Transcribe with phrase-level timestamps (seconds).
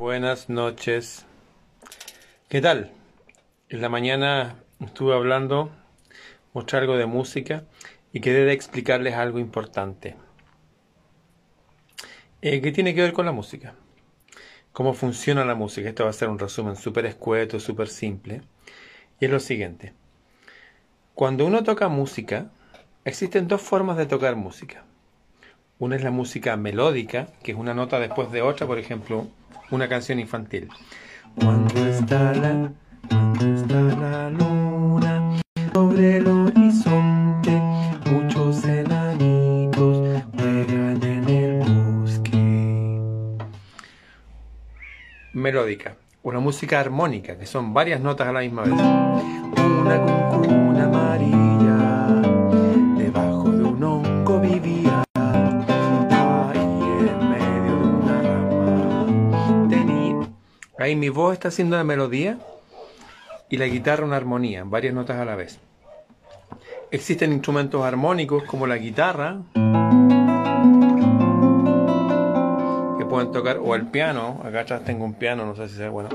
[0.00, 1.26] Buenas noches.
[2.48, 2.90] ¿Qué tal?
[3.68, 5.70] En la mañana estuve hablando,
[6.54, 7.64] mostré algo de música
[8.10, 10.16] y quedé de explicarles algo importante.
[12.40, 13.74] Eh, ¿Qué tiene que ver con la música?
[14.72, 15.90] ¿Cómo funciona la música?
[15.90, 18.40] Esto va a ser un resumen súper escueto, súper simple.
[19.20, 19.92] Y es lo siguiente.
[21.12, 22.50] Cuando uno toca música,
[23.04, 24.82] existen dos formas de tocar música.
[25.80, 29.28] Una es la música melódica, que es una nota después de otra, por ejemplo,
[29.70, 30.68] una canción infantil.
[31.36, 32.70] Cuando está la,
[33.08, 35.40] cuando está la luna
[35.72, 37.52] sobre el horizonte,
[38.10, 43.38] muchos enanitos juegan en el bosque.
[45.32, 48.74] Melódica, una música armónica, que son varias notas a la misma vez.
[48.74, 50.29] Una
[60.80, 62.38] Ahí mi voz está haciendo la melodía
[63.50, 65.58] y la guitarra una armonía, varias notas a la vez.
[66.90, 69.42] Existen instrumentos armónicos como la guitarra,
[72.96, 75.90] que pueden tocar, o el piano, acá atrás tengo un piano, no sé si sea
[75.90, 76.08] bueno.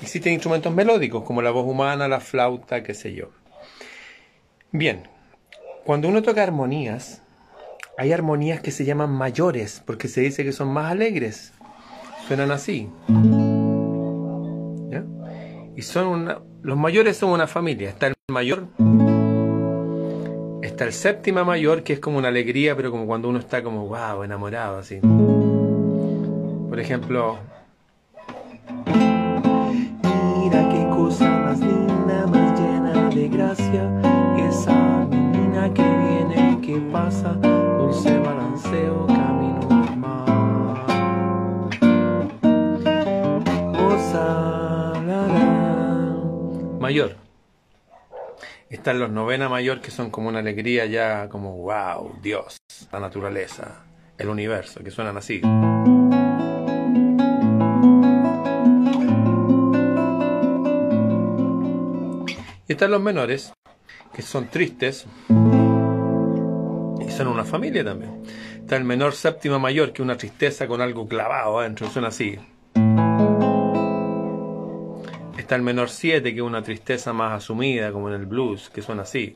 [0.00, 3.32] Existen instrumentos melódicos como la voz humana, la flauta, qué sé yo.
[4.72, 5.10] Bien,
[5.84, 7.20] cuando uno toca armonías,
[7.98, 11.52] hay armonías que se llaman mayores, porque se dice que son más alegres.
[12.26, 12.88] Suenan así.
[15.78, 17.90] Y son una, los mayores son una familia.
[17.90, 18.64] Está el mayor,
[20.60, 23.86] está el séptima mayor, que es como una alegría, pero como cuando uno está como
[23.86, 24.98] wow, enamorado, así.
[26.68, 27.38] Por ejemplo,
[30.42, 34.00] Mira qué cosa más linda, más llena de gracia.
[34.48, 37.38] Esa menina que viene, que pasa,
[46.88, 47.16] Mayor.
[48.70, 52.56] Están los novena mayor que son como una alegría ya como wow, Dios,
[52.90, 53.84] la naturaleza,
[54.16, 55.42] el universo, que suenan así.
[62.66, 63.52] Y están los menores,
[64.14, 65.04] que son tristes
[67.06, 68.22] y son una familia también.
[68.60, 72.38] Está el menor séptima mayor, que es una tristeza con algo clavado adentro, suena así.
[75.48, 78.82] Está el menor 7, que es una tristeza más asumida, como en el blues, que
[78.82, 79.34] suena así.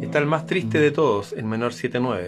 [0.00, 2.26] Está el más triste de todos, el menor 7-9.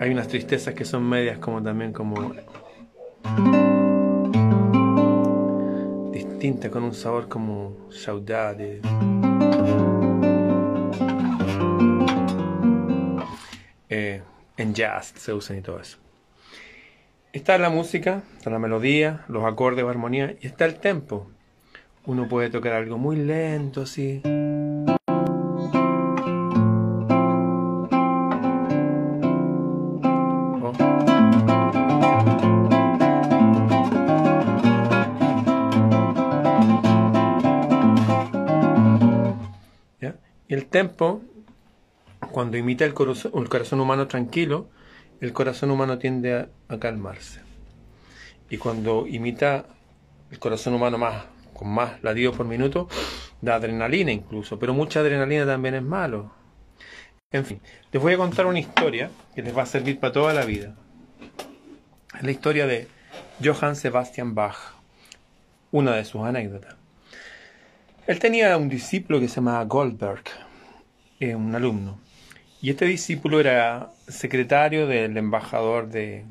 [0.00, 2.32] Hay unas tristezas que son medias como también como
[6.12, 8.80] distinta, con un sabor como saudade.
[13.88, 14.22] Eh,
[14.58, 15.98] en jazz se usan y todo eso.
[17.32, 21.30] Está la música, está la melodía, los acordes o armonía y está el tempo.
[22.04, 24.20] Uno puede tocar algo muy lento así.
[30.60, 30.72] Oh.
[40.48, 41.22] El tempo,
[42.30, 44.68] cuando imita el corazón, el corazón humano tranquilo,
[45.22, 47.40] el corazón humano tiende a, calmarse.
[48.50, 49.66] Y cuando imita
[50.32, 52.88] el corazón humano más, con más latidos por minuto,
[53.40, 56.32] da adrenalina incluso, pero mucha adrenalina también es malo.
[57.30, 57.60] En fin,
[57.92, 60.74] les voy a contar una historia que les va a servir para toda la vida.
[62.16, 62.88] Es la historia de
[63.42, 64.74] Johann Sebastian Bach,
[65.70, 66.74] una de sus anécdotas.
[68.08, 70.24] Él tenía un discípulo que se llamaba Goldberg,
[71.20, 72.00] eh, un alumno.
[72.62, 76.24] Y este discípulo era secretario del embajador de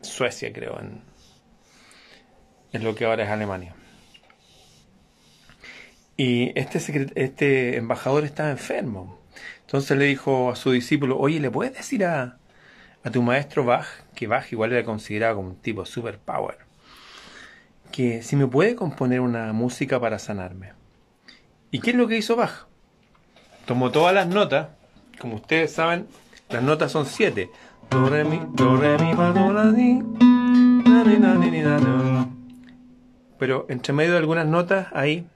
[0.00, 1.04] Suecia, creo, en,
[2.82, 3.76] lo que ahora es Alemania.
[6.16, 9.20] Y este, este embajador estaba enfermo.
[9.60, 12.38] Entonces le dijo a su discípulo, oye, ¿le puedes decir a,
[13.04, 13.86] a tu maestro Bach,
[14.16, 16.58] que Bach igual era considerado como un tipo super power,
[17.92, 20.72] que si me puede componer una música para sanarme?
[21.70, 22.66] ¿Y qué es lo que hizo Bach?
[23.64, 24.81] Tomó todas las notas,
[25.20, 26.06] como ustedes saben,
[26.48, 27.50] las notas son siete.
[27.90, 29.64] Do, re, mi, do, re, mi, fa, do, la.
[29.64, 30.02] Na, ni.
[33.38, 35.26] Pero entre medio de algunas notas, ahí,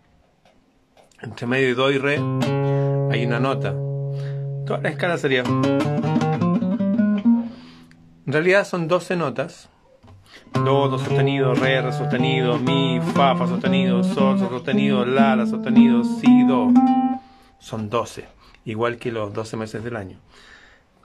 [1.20, 2.14] entre medio de do y re,
[3.11, 3.75] hay una nota.
[4.64, 5.43] Toda la escala sería.
[8.26, 9.69] En realidad son 12 notas.
[10.52, 15.46] Do, do sostenido, re, re sostenido, mi, fa, fa sostenido, sol, sol sostenido, la, la
[15.46, 16.69] sostenido, si, do.
[17.58, 18.25] Son 12,
[18.66, 20.18] igual que los 12 meses del año.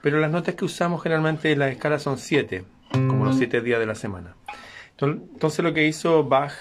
[0.02, 2.64] Pero las notas que usamos generalmente en la escala son 7.
[2.90, 4.34] como los siete días de la semana.
[5.00, 6.52] Entonces lo que hizo Bach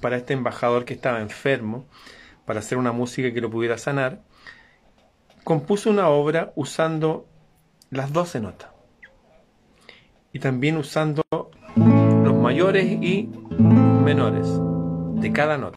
[0.00, 1.86] para este embajador que estaba enfermo,
[2.44, 4.22] para hacer una música que lo pudiera sanar,
[5.44, 7.26] compuso una obra usando
[7.90, 8.70] las doce notas
[10.32, 11.22] y también usando
[11.76, 13.28] los mayores y
[13.58, 14.48] menores
[15.20, 15.76] de cada nota.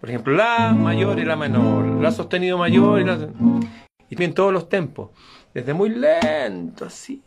[0.00, 3.28] Por ejemplo, la mayor y la menor, la sostenido mayor y la...
[4.34, 5.10] Todos los tempos,
[5.52, 7.22] desde muy lento, así,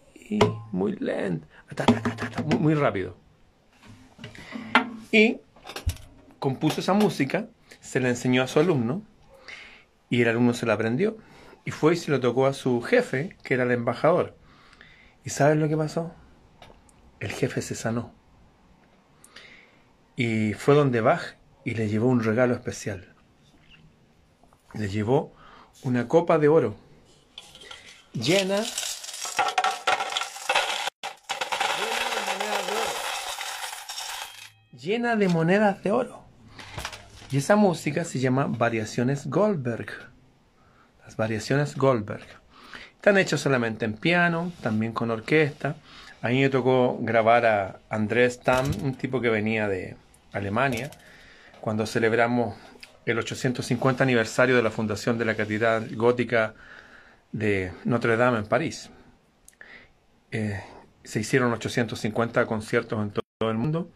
[0.71, 1.47] muy lento,
[2.45, 3.15] muy, muy rápido.
[5.11, 5.39] Y
[6.39, 7.47] compuso esa música,
[7.79, 9.03] se la enseñó a su alumno
[10.09, 11.17] y el alumno se la aprendió.
[11.65, 14.37] Y fue y se lo tocó a su jefe, que era el embajador.
[15.25, 16.13] ¿Y sabes lo que pasó?
[17.19, 18.13] El jefe se sanó.
[20.15, 21.35] Y fue donde Bach
[21.65, 23.13] y le llevó un regalo especial.
[24.73, 25.33] Le llevó
[25.83, 26.75] una copa de oro
[28.13, 28.63] llena
[34.87, 36.23] llena de monedas de oro.
[37.29, 39.87] Y esa música se llama Variaciones Goldberg.
[41.03, 42.25] Las Variaciones Goldberg.
[42.95, 45.75] Están hechas solamente en piano, también con orquesta.
[46.21, 49.97] A mí me tocó grabar a Andrés Tam, un tipo que venía de
[50.31, 50.89] Alemania,
[51.59, 52.55] cuando celebramos
[53.07, 56.53] el 850 aniversario de la fundación de la Catedral Gótica
[57.31, 58.89] de Notre Dame en París.
[60.31, 60.61] Eh,
[61.03, 63.89] se hicieron 850 conciertos en todo el mundo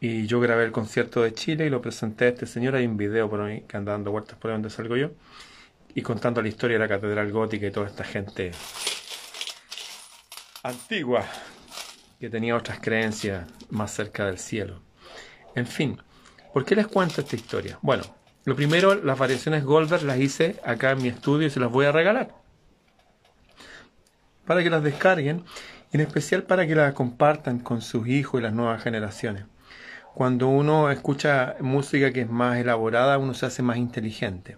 [0.00, 2.74] y yo grabé el concierto de Chile y lo presenté a este señor.
[2.74, 5.12] Hay un video por ahí que anda dando vueltas por ahí donde salgo yo
[5.94, 8.52] y contando la historia de la Catedral Gótica y toda esta gente
[10.62, 11.24] antigua
[12.20, 14.82] que tenía otras creencias más cerca del cielo.
[15.54, 15.98] En fin,
[16.52, 17.78] ¿Por qué les cuento esta historia?
[17.80, 18.02] Bueno,
[18.44, 21.86] lo primero, las variaciones Goldberg las hice acá en mi estudio y se las voy
[21.86, 22.34] a regalar.
[24.46, 25.44] Para que las descarguen,
[25.92, 29.44] en especial para que las compartan con sus hijos y las nuevas generaciones.
[30.14, 34.56] Cuando uno escucha música que es más elaborada, uno se hace más inteligente.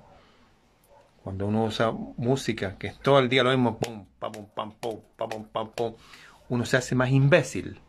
[1.22, 5.00] Cuando uno usa música que es todo el día lo mismo, pum, pam, pam, pum,
[5.16, 5.94] pam, pam, pum,
[6.48, 7.80] uno se hace más imbécil.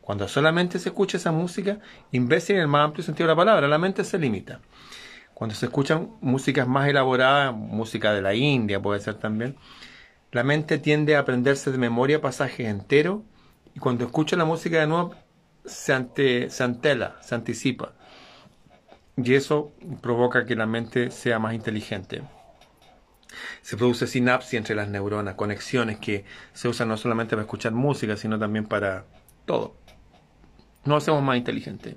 [0.00, 1.78] Cuando solamente se escucha esa música,
[2.12, 4.60] imbécil en el más amplio sentido de la palabra, la mente se limita.
[5.38, 9.54] Cuando se escuchan músicas más elaboradas, música de la India puede ser también,
[10.32, 13.20] la mente tiende a aprenderse de memoria pasajes enteros
[13.72, 15.14] y cuando escucha la música de nuevo
[15.64, 17.92] se, ante, se antela, se anticipa.
[19.16, 22.22] Y eso provoca que la mente sea más inteligente.
[23.62, 28.16] Se produce sinapsis entre las neuronas, conexiones que se usan no solamente para escuchar música,
[28.16, 29.04] sino también para
[29.44, 29.76] todo.
[30.84, 31.96] No hacemos más inteligente.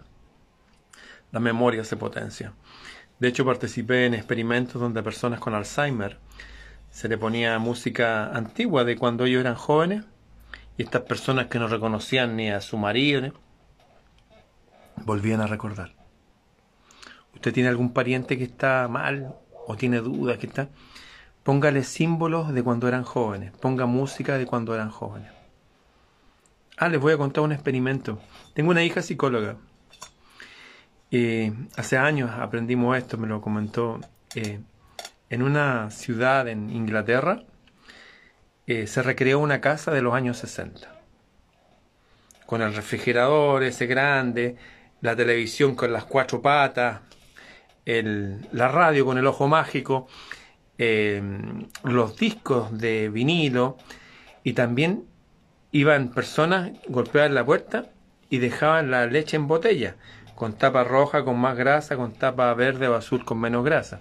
[1.31, 2.53] La memoria se potencia.
[3.21, 6.17] De hecho, participé en experimentos donde a personas con Alzheimer
[6.89, 10.05] se le ponía música antigua de cuando ellos eran jóvenes
[10.75, 13.31] y estas personas que no reconocían ni a su marido
[15.05, 15.93] volvían a recordar.
[17.35, 19.35] ¿Usted tiene algún pariente que está mal
[19.67, 20.69] o tiene dudas que está?
[21.43, 25.31] Póngale símbolos de cuando eran jóvenes, ponga música de cuando eran jóvenes.
[26.75, 28.17] Ah, les voy a contar un experimento.
[28.55, 29.57] Tengo una hija psicóloga.
[31.75, 33.99] Hace años aprendimos esto, me lo comentó.
[34.35, 34.59] Eh,
[35.29, 37.43] en una ciudad en Inglaterra
[38.67, 40.87] eh, se recreó una casa de los años 60.
[42.45, 44.55] Con el refrigerador ese grande,
[45.01, 47.01] la televisión con las cuatro patas,
[47.85, 50.07] la radio con el ojo mágico,
[50.77, 51.21] eh,
[51.83, 53.77] los discos de vinilo
[54.43, 55.05] y también
[55.71, 57.89] iban personas, golpeaban la puerta
[58.29, 59.95] y dejaban la leche en botella,
[60.41, 63.99] con tapa roja con más grasa, con tapa verde o azul con menos grasa.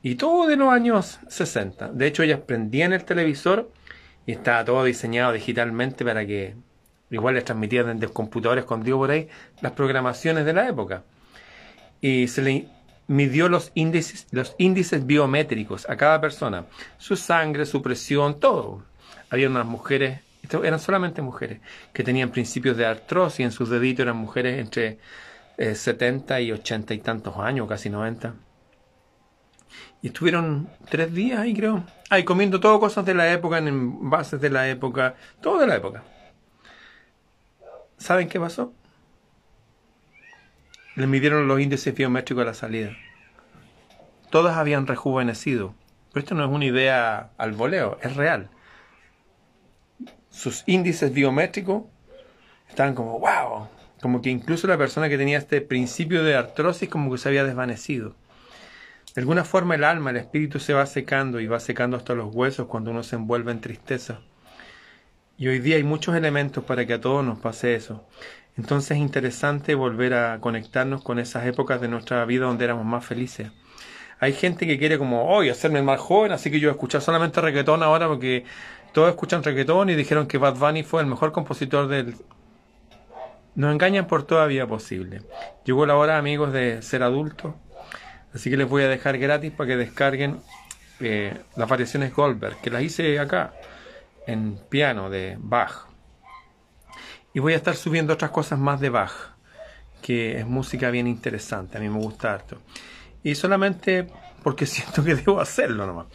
[0.00, 1.88] Y todo de los años 60.
[1.88, 3.68] De hecho, ellas prendían el televisor
[4.26, 6.54] y estaba todo diseñado digitalmente para que
[7.10, 9.28] igual les transmitían desde el computador escondido por ahí
[9.60, 11.02] las programaciones de la época.
[12.00, 12.68] Y se le
[13.08, 16.66] midió los índices, los índices biométricos a cada persona,
[16.96, 18.84] su sangre, su presión, todo.
[19.30, 20.20] Había unas mujeres
[20.62, 21.60] eran solamente mujeres
[21.92, 24.98] que tenían principios de artrosis en sus deditos, eran mujeres entre
[25.58, 28.34] 70 eh, y 80 y tantos años, casi 90.
[30.02, 31.84] Y estuvieron tres días ahí, creo.
[32.08, 35.76] Ahí comiendo todo cosas de la época, en envases de la época, todo de la
[35.76, 36.02] época.
[37.98, 38.72] ¿Saben qué pasó?
[40.96, 42.96] Les midieron los índices biométricos a la salida.
[44.30, 45.74] Todas habían rejuvenecido.
[46.12, 48.50] Pero esto no es una idea al voleo, es real
[50.30, 51.82] sus índices biométricos
[52.68, 53.68] estaban como, wow,
[54.00, 57.44] como que incluso la persona que tenía este principio de artrosis como que se había
[57.44, 58.14] desvanecido.
[59.14, 62.34] De alguna forma el alma, el espíritu se va secando y va secando hasta los
[62.34, 64.20] huesos cuando uno se envuelve en tristeza.
[65.36, 68.06] Y hoy día hay muchos elementos para que a todos nos pase eso.
[68.56, 73.04] Entonces es interesante volver a conectarnos con esas épocas de nuestra vida donde éramos más
[73.04, 73.50] felices.
[74.20, 77.82] Hay gente que quiere como, hoy hacerme más joven, así que yo escuchar solamente reggaetón
[77.82, 78.44] ahora porque
[78.92, 82.14] todos escuchan reggaetón y dijeron que Bad Bunny fue el mejor compositor del...
[83.54, 85.22] Nos engañan por toda vía posible.
[85.64, 87.54] Llegó la hora, amigos, de ser adultos,
[88.34, 90.40] así que les voy a dejar gratis para que descarguen
[91.00, 93.54] eh, las variaciones Goldberg, que las hice acá,
[94.26, 95.86] en piano de Bach.
[97.32, 99.12] Y voy a estar subiendo otras cosas más de Bach,
[100.02, 102.58] que es música bien interesante, a mí me gusta harto.
[103.22, 104.06] Y solamente
[104.42, 106.06] porque siento que debo hacerlo nomás,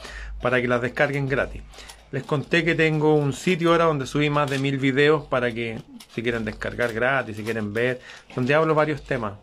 [0.41, 1.61] para que las descarguen gratis.
[2.11, 5.81] Les conté que tengo un sitio ahora donde subí más de mil videos para que
[6.15, 7.99] si quieren descargar gratis, si quieren ver,
[8.33, 9.33] donde hablo varios temas.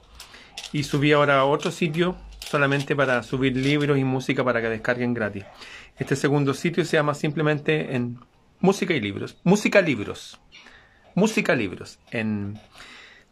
[0.73, 5.45] Y subí ahora otro sitio solamente para subir libros y música para que descarguen gratis.
[5.99, 8.19] Este segundo sitio se llama simplemente en
[8.61, 9.37] música y libros.
[9.45, 10.41] Música libros.
[11.15, 11.99] Música libros.
[12.11, 12.59] En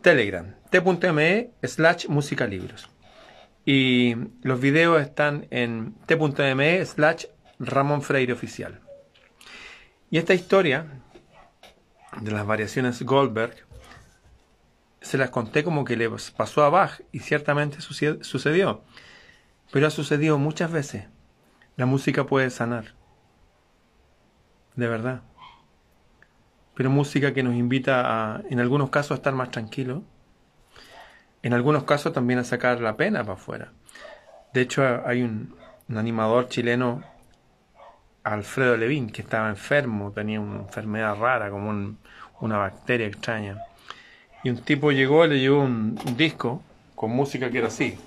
[0.02, 0.54] Telegram.
[0.70, 2.90] t.me slash música libros.
[3.64, 7.24] Y los videos están en t.me slash
[7.58, 8.80] Ramón Freire Oficial.
[10.10, 10.86] Y esta historia
[12.20, 13.54] de las variaciones Goldberg
[15.00, 18.82] se las conté como que le pasó a Bach y ciertamente sucedió.
[19.72, 21.06] Pero ha sucedido muchas veces.
[21.76, 22.94] La música puede sanar.
[24.76, 25.22] De verdad.
[26.74, 28.02] Pero música que nos invita
[28.34, 30.02] a, en algunos casos, a estar más tranquilos.
[31.42, 33.72] En algunos casos también a sacar la pena para afuera.
[34.52, 35.56] De hecho, hay un,
[35.94, 37.02] animador chileno,
[38.32, 41.96] Alfredo Levín, que estaba enfermo, tenía una enfermedad rara, como
[42.40, 43.58] una bacteria extraña.
[44.44, 46.62] Y un tipo llegó, le llevó un disco
[46.94, 47.98] con música que era así.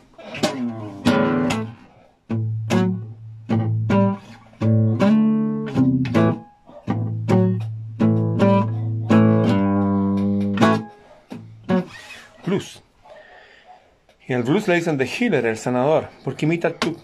[14.25, 16.97] Y el blues le dicen The Healer, el sanador, porque imita tu,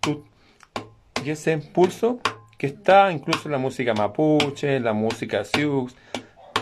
[0.00, 0.24] tu.
[1.32, 2.20] Ese pulso
[2.56, 5.94] que está incluso en la música mapuche, la música sioux,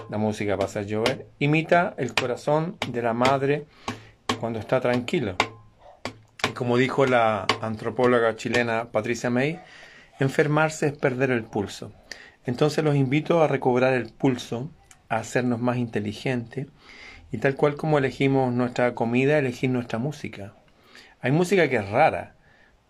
[0.09, 3.66] la música pasa a llover, imita el corazón de la madre
[4.40, 5.37] cuando está tranquilo.
[6.49, 9.61] Y como dijo la antropóloga chilena Patricia May,
[10.18, 11.92] enfermarse es perder el pulso.
[12.47, 14.71] Entonces los invito a recobrar el pulso,
[15.09, 16.68] a hacernos más inteligentes
[17.30, 20.54] y tal cual como elegimos nuestra comida, elegir nuestra música.
[21.21, 22.34] Hay música que es rara.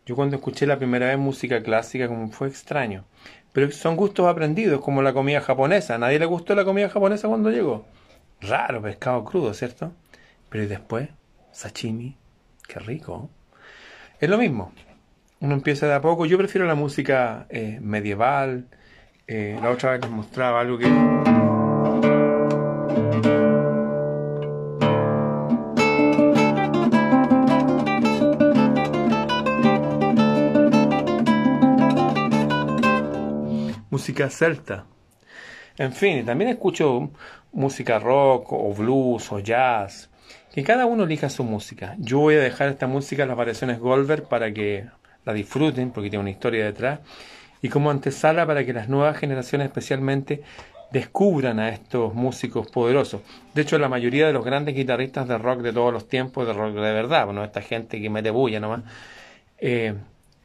[0.06, 3.04] Yo cuando escuché la primera vez música clásica como fue extraño.
[3.52, 5.94] Pero son gustos aprendidos, como la comida japonesa.
[5.94, 7.86] ¿A nadie le gustó la comida japonesa cuando llegó?
[8.40, 9.92] Raro, pescado crudo, ¿cierto?
[10.50, 11.08] Pero después,
[11.52, 12.16] sashimi,
[12.66, 13.30] qué rico.
[14.20, 14.72] Es lo mismo.
[15.40, 16.26] Uno empieza de a poco.
[16.26, 18.66] Yo prefiero la música eh, medieval.
[19.26, 21.13] Eh, la otra vez les mostraba algo que...
[34.30, 34.86] celta.
[35.76, 37.10] En fin, también escucho
[37.52, 40.10] música rock o blues o jazz.
[40.52, 41.96] Que cada uno elija su música.
[41.98, 44.86] Yo voy a dejar esta música, las variaciones Goldberg, para que
[45.24, 47.00] la disfruten, porque tiene una historia detrás.
[47.60, 50.42] Y como antesala para que las nuevas generaciones especialmente
[50.92, 53.22] descubran a estos músicos poderosos.
[53.52, 56.52] De hecho, la mayoría de los grandes guitarristas de rock de todos los tiempos, de
[56.52, 58.82] rock de verdad, bueno, esta gente que mete bulla nomás,
[59.58, 59.94] eh,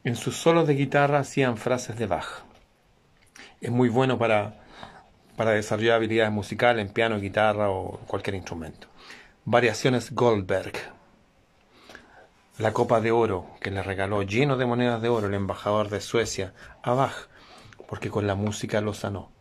[0.04, 2.49] en sus solos de guitarra hacían frases de Bach
[3.62, 4.56] es muy bueno para,
[5.36, 8.88] para desarrollar habilidades musicales en piano, guitarra o cualquier instrumento.
[9.46, 10.74] Variaciones Goldberg.
[12.58, 16.01] La copa de oro que le regaló lleno de monedas de oro el embajador de
[16.01, 17.30] Suecia a Bach,
[17.88, 19.32] porque con la música lo sanó.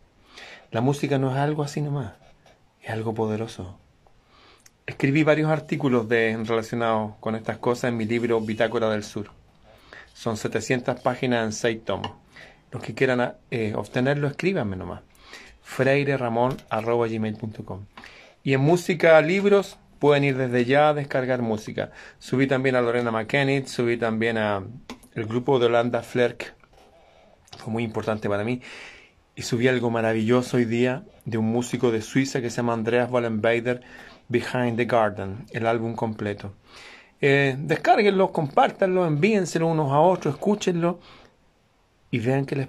[0.71, 2.13] La música no es algo así nomás,
[2.81, 3.77] es algo poderoso.
[4.85, 9.31] Escribí varios artículos de, relacionados con estas cosas en mi libro Bitácora del Sur.
[10.13, 12.11] Son 700 páginas en 6 tomos.
[12.71, 15.01] Los que quieran eh, obtenerlo, escríbanme nomás.
[15.63, 17.85] freireramon.gmail.com
[18.43, 21.91] Y en música, libros, pueden ir desde ya a descargar música.
[22.19, 24.63] Subí también a Lorena McKennitt, subí también a
[25.15, 26.53] el grupo de Holanda Flerk.
[27.57, 28.61] Fue muy importante para mí.
[29.35, 33.09] Y subí algo maravilloso hoy día de un músico de Suiza que se llama Andreas
[33.09, 33.81] Wallenbader,
[34.27, 36.53] Behind the Garden, el álbum completo.
[37.21, 40.99] Eh, descárguenlo, compártanlo, envíenselo unos a otros, escúchenlo
[42.11, 42.67] y vean que les